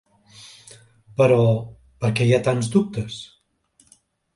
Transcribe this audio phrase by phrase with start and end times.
[1.21, 1.39] Però,
[2.03, 3.23] per què hi ha tants dubtes?